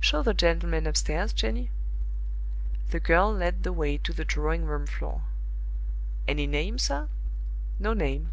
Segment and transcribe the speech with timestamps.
[0.00, 1.70] "Show the gentleman upstairs, Jenny."
[2.90, 5.22] The girl led the way to the drawing room floor.
[6.26, 7.08] "Any name, sir?"
[7.78, 8.32] "No name."